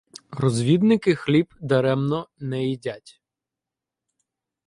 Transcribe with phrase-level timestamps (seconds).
[0.31, 3.21] Розвідники хліб даремно не їдять